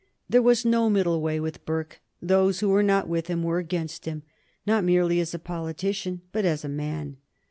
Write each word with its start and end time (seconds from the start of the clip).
There 0.27 0.41
was 0.41 0.65
no 0.65 0.89
middle 0.89 1.21
way 1.21 1.39
with 1.39 1.63
Burke. 1.63 2.01
Those 2.23 2.59
who 2.59 2.69
were 2.69 2.81
not 2.81 3.07
with 3.07 3.27
him 3.27 3.43
were 3.43 3.59
against 3.59 4.05
him, 4.05 4.23
not 4.65 4.83
merely 4.83 5.19
as 5.19 5.35
a 5.35 5.37
politician, 5.37 6.21
but 6.31 6.43
as 6.43 6.65
a 6.65 6.69
man. 6.69 7.17